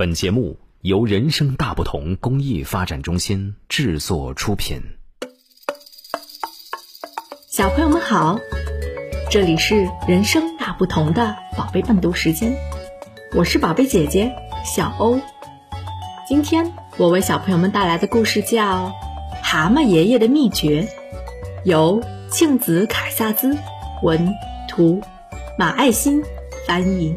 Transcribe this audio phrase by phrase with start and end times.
[0.00, 4.80] 本节目由人生大不同公益发展中心制作出品。
[7.50, 8.38] 小朋友们好，
[9.30, 12.56] 这里是人生大不同的宝贝伴读时间，
[13.34, 14.32] 我是宝贝姐姐
[14.64, 15.20] 小欧。
[16.26, 18.86] 今天我为小朋友们带来的故事叫
[19.42, 20.88] 《蛤蟆爷爷的秘诀》，
[21.66, 23.54] 由庆子卡萨兹
[24.02, 24.32] 文
[24.66, 25.02] 图
[25.58, 26.22] 马爱心
[26.66, 27.14] 翻译。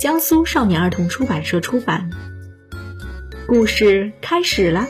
[0.00, 2.08] 江苏少年儿童出版社出版。
[3.46, 4.86] 故事开始了。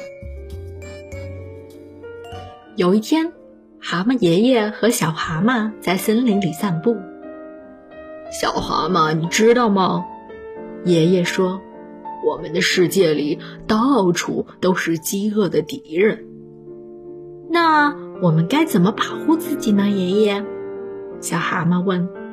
[2.76, 3.32] 有一天，
[3.80, 6.96] 蛤蟆爷爷和小蛤蟆在森林里散步。
[8.30, 10.04] 小蛤蟆，你知道吗？
[10.84, 11.60] 爷爷说
[12.24, 16.24] ：“我们的世界里到处都是饥饿的敌人。
[17.50, 20.44] 那我们该怎么保护自己呢？”爷爷，
[21.20, 22.08] 小蛤蟆问。“。”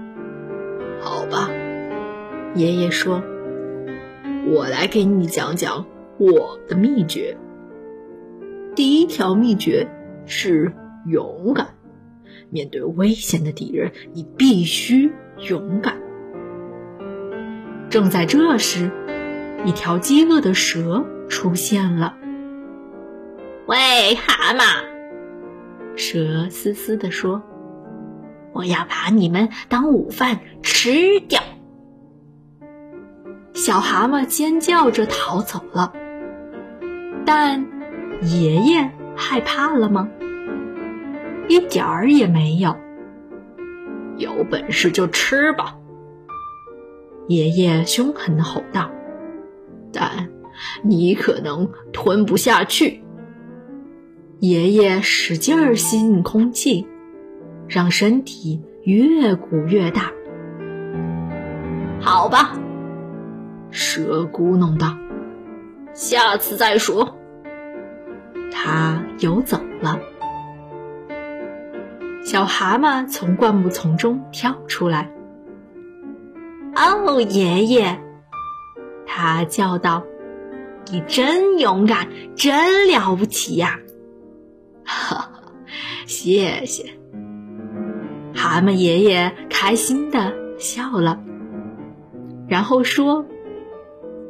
[2.55, 3.21] 爷爷说
[4.51, 5.85] ：“我来给你讲讲
[6.17, 7.37] 我的秘诀。
[8.75, 9.87] 第一条秘诀
[10.25, 10.73] 是
[11.05, 11.75] 勇敢。
[12.49, 15.11] 面对危险的敌人，你必须
[15.49, 15.97] 勇敢。”
[17.89, 18.91] 正在这时，
[19.65, 22.15] 一条饥饿的蛇出现了。
[23.67, 24.63] “喂，蛤蟆！”
[25.95, 27.43] 蛇嘶嘶地说
[28.53, 31.41] ，“我要把你们当午饭吃掉。”
[33.67, 35.91] 小蛤蟆尖叫着逃走了，
[37.25, 37.67] 但
[38.21, 40.07] 爷爷害怕了吗？
[41.49, 42.77] 一点儿也没有。
[44.15, 45.75] 有本事就吃吧！
[47.27, 48.89] 爷爷凶狠的吼道。
[49.91, 50.29] 但
[50.81, 53.03] 你可能吞不下去。
[54.39, 56.87] 爷爷使劲儿吸进空气，
[57.67, 60.13] 让身体越鼓越大。
[61.99, 62.57] 好吧。
[63.77, 64.97] 蛇咕哝道
[65.93, 67.15] ：“下次再说。”
[68.51, 69.99] 他游走了。
[72.25, 75.11] 小蛤蟆从灌木丛中跳出来。
[76.75, 78.01] “哦，爷爷！”
[79.05, 80.03] 他叫道
[80.91, 83.79] ，“你真勇敢，真了不起呀！”
[84.83, 85.31] 哈哈，
[86.07, 86.83] 谢谢。
[88.33, 91.19] 蛤蟆爷爷开心的笑了，
[92.47, 93.23] 然后说。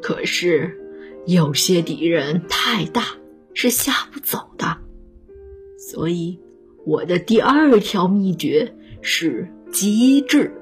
[0.07, 0.77] 可是，
[1.25, 3.01] 有些敌人太大，
[3.53, 4.77] 是下不走的。
[5.77, 6.39] 所以，
[6.85, 10.53] 我的第二条秘诀是机智。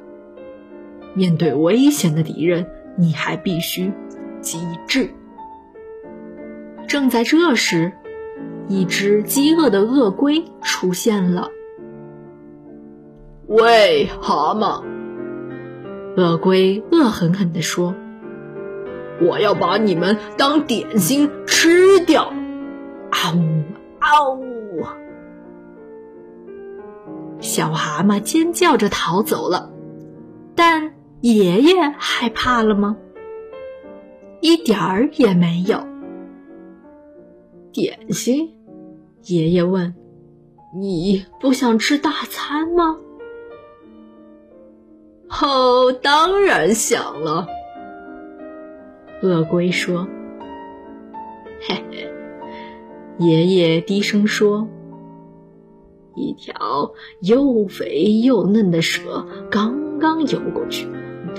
[1.14, 2.66] 面对危险的敌人，
[2.98, 3.94] 你还必须
[4.42, 4.58] 机
[4.88, 5.12] 智。
[6.88, 7.94] 正在这时，
[8.68, 11.52] 一只饥饿的鳄龟出现了。
[13.46, 14.84] “喂，蛤蟆！”
[16.18, 17.94] 鳄龟恶狠狠地说。
[19.22, 22.24] 我要把你们当点心吃掉！
[23.12, 23.64] 啊呜
[24.00, 24.84] 啊呜！
[27.40, 29.72] 小蛤蟆尖叫着逃走了，
[30.56, 32.98] 但爷爷害怕了吗？
[34.42, 35.82] 一点儿也没有。
[37.72, 38.54] 点心？
[39.24, 39.96] 爷爷问
[40.78, 42.98] ：“你不想吃大餐吗？”
[45.42, 47.48] 哦，当然想了。
[49.26, 50.08] 鳄龟说
[51.68, 52.12] ：“嘿嘿。”
[53.18, 54.68] 爷爷低声说
[56.16, 56.92] ：“一条
[57.22, 60.88] 又肥又嫩的蛇刚刚游过去，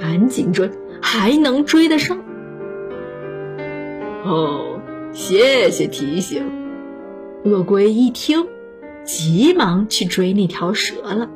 [0.00, 0.70] 赶紧追，
[1.00, 2.18] 还能追得上。”
[4.24, 4.80] 哦，
[5.12, 6.44] 谢谢提醒。
[7.44, 8.46] 鳄龟一听，
[9.04, 11.30] 急忙去追那条蛇了。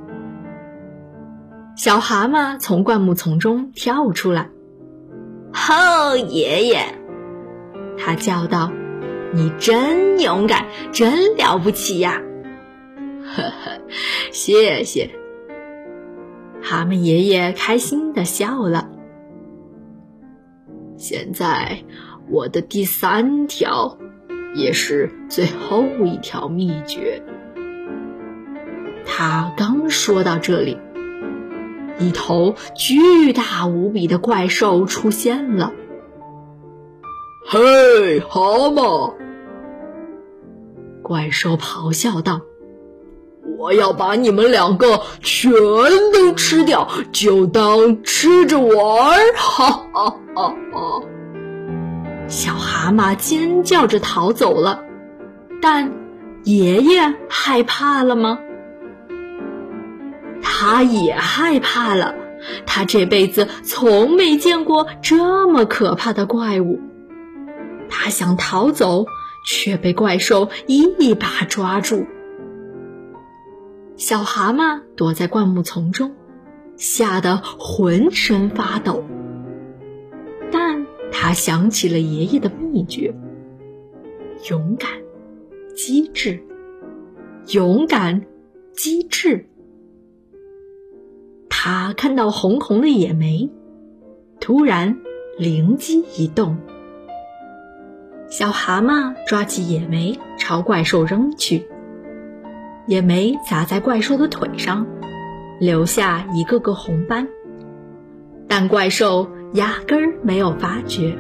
[1.77, 4.51] 小蛤蟆从灌木丛中跳出来。
[5.69, 6.85] 哦，爷爷，
[7.97, 8.73] 他叫道
[9.33, 12.21] ：“你真勇敢，真了不起呀！”
[13.23, 13.81] 呵呵，
[14.33, 15.11] 谢谢。
[16.61, 18.91] 蛤蟆爷爷开心的笑了。
[20.97, 21.85] 现在，
[22.29, 23.97] 我的第三条，
[24.55, 27.23] 也是最后一条秘诀。
[29.07, 30.77] 他刚说到这里。
[32.01, 35.73] 一头巨大无比的怪兽出现了。
[37.47, 39.15] 嘿，蛤蟆！
[41.03, 42.41] 怪兽咆哮道
[43.59, 45.51] ：“我要把你们两个全
[46.13, 51.03] 都吃掉，就当吃着玩儿！”哈哈哈哈！
[52.29, 54.85] 小蛤蟆尖叫着逃走了，
[55.61, 55.93] 但
[56.45, 58.39] 爷爷害怕了吗？
[60.61, 62.15] 他也害怕了，
[62.67, 66.79] 他这辈子从没见过这么可怕的怪物，
[67.89, 69.07] 他想逃走，
[69.47, 72.05] 却被怪兽一把抓住。
[73.97, 76.15] 小蛤蟆躲在灌木丛中，
[76.77, 79.03] 吓得浑身发抖。
[80.53, 83.15] 但他想起了爷爷的秘诀：
[84.51, 84.91] 勇敢、
[85.75, 86.45] 机智，
[87.49, 88.27] 勇敢、
[88.75, 89.47] 机智。
[91.63, 93.51] 他看到红红的野莓，
[94.41, 94.97] 突然
[95.37, 96.57] 灵机一动。
[98.31, 101.69] 小蛤蟆抓起野莓朝怪兽扔去。
[102.87, 104.87] 野莓砸在怪兽的腿上，
[105.61, 107.29] 留下一个个红斑。
[108.49, 111.19] 但怪兽压根儿没有发觉，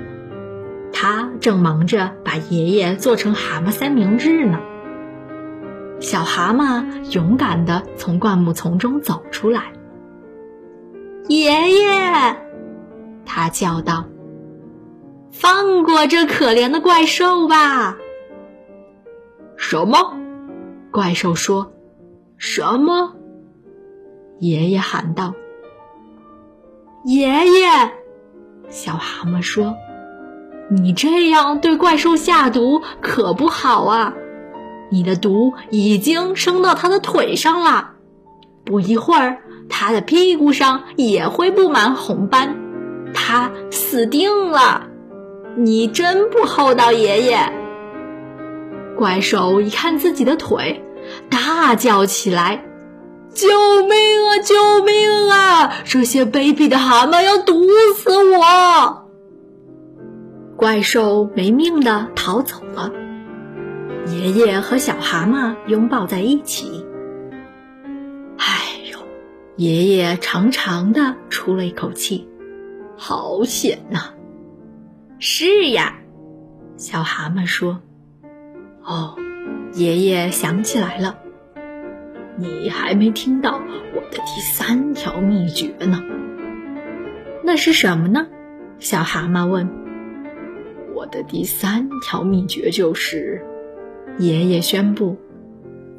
[0.91, 4.59] 他正忙着把爷爷做成蛤蟆三明治呢。
[6.01, 9.73] 小蛤蟆勇敢地从灌木丛中走出来。
[11.29, 12.37] 爷爷，
[13.25, 14.05] 他叫道
[15.31, 17.97] ：“放过这可怜的怪兽吧！”
[19.57, 20.17] 什么？
[20.91, 21.73] 怪兽说
[22.37, 23.15] ：“什么？”
[24.41, 25.35] 爷爷喊道
[27.05, 27.69] ：“爷爷！”
[28.69, 29.77] 小蛤蟆说
[30.71, 34.15] ：“你这样对怪兽下毒可不好啊！
[34.91, 37.93] 你的毒已经升到他的腿上了，
[38.65, 39.39] 不一会儿，
[39.71, 42.57] 他的屁股上也会布满红斑，
[43.15, 44.89] 他死定了！
[45.57, 47.53] 你真不厚道，爷爷！”
[48.99, 50.85] 怪兽一看自己的腿，
[51.31, 52.65] 大叫起来
[53.33, 53.97] ：“救命
[54.29, 54.39] 啊！
[54.45, 55.73] 救命啊！
[55.85, 57.65] 这些卑鄙的蛤蟆要毒
[57.97, 59.07] 死我！”
[60.57, 62.93] 怪兽没命的逃走了。
[64.07, 66.85] 爷爷和小蛤蟆拥抱在一起。
[69.61, 72.27] 爷爷长长的出了一口气，
[72.97, 74.15] 好险呐！
[75.19, 75.99] 是呀，
[76.79, 77.83] 小蛤蟆说。
[78.83, 79.17] 哦，
[79.75, 81.19] 爷爷想起来了，
[82.39, 83.61] 你还没听到
[83.95, 86.03] 我的第三条秘诀呢。
[87.45, 88.29] 那是什么呢？
[88.79, 89.69] 小蛤蟆问。
[90.95, 93.45] 我的第三条秘诀就是，
[94.17, 95.19] 爷爷宣布，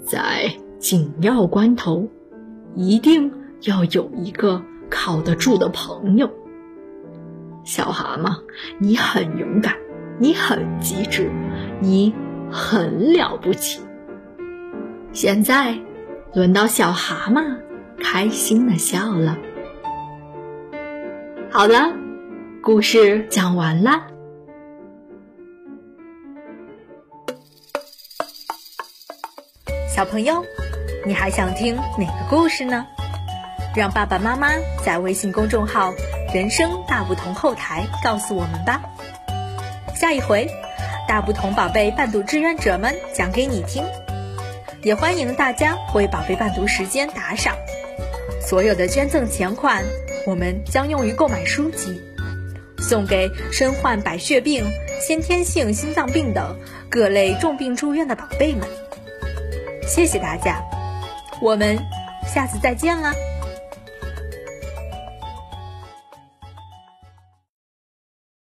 [0.03, 2.09] 在紧要关头，
[2.73, 3.31] 一定
[3.61, 6.29] 要有一个靠得住的朋友。
[7.63, 8.41] 小蛤蟆，
[8.79, 9.75] 你很勇敢，
[10.19, 11.31] 你很机智，
[11.79, 12.13] 你。
[12.53, 13.79] 很了不起。
[15.13, 15.79] 现在，
[16.33, 17.55] 轮到小蛤蟆
[18.03, 19.37] 开心的笑了。
[21.49, 21.93] 好了，
[22.61, 24.05] 故事讲完了。
[29.87, 30.43] 小朋友，
[31.07, 32.85] 你还想听哪个故事呢？
[33.75, 34.49] 让爸爸妈妈
[34.83, 35.93] 在微信公众号
[36.33, 38.81] “人生大不同”后台告诉我们吧。
[39.95, 40.49] 下一回。
[41.07, 43.83] 大不同宝贝伴读志愿者们讲给你听，
[44.81, 47.53] 也欢迎大家为宝贝伴读时间打赏。
[48.39, 49.83] 所有的捐赠钱款，
[50.25, 52.01] 我们将用于购买书籍，
[52.79, 54.63] 送给身患白血病、
[55.01, 56.57] 先天性心脏病等
[56.89, 58.65] 各类重病住院的宝贝们。
[59.85, 60.63] 谢谢大家，
[61.41, 61.77] 我们
[62.25, 63.30] 下次再见了。